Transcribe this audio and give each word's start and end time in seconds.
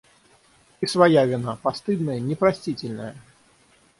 И 0.81 0.87
своя 0.87 1.25
вина, 1.27 1.55
постыдная, 1.57 2.19
непростительная! 2.19 3.15